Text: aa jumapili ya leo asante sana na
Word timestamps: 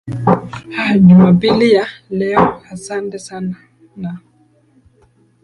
aa 0.77 0.97
jumapili 0.97 1.73
ya 1.73 1.87
leo 2.09 2.61
asante 2.71 3.19
sana 3.19 3.55
na 3.95 4.19